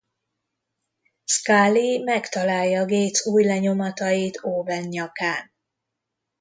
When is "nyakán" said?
4.83-5.51